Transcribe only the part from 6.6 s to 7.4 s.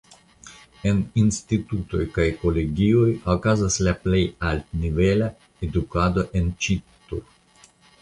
Ĉittur.